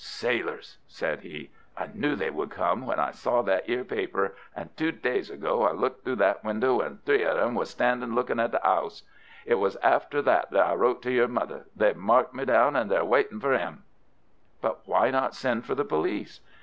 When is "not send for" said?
15.11-15.75